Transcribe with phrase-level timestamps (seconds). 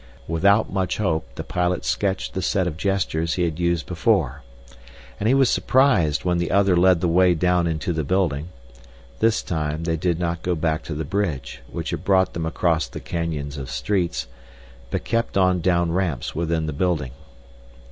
[0.27, 4.41] Without much hope the pilot sketched the set of gestures he had used before.
[5.19, 8.49] And he was surprised when the other led the way down into the building.
[9.19, 12.87] This time they did not go back to the bridge, which had brought them across
[12.87, 14.25] the canyons of streets,
[14.89, 17.11] but kept on down ramps within the building.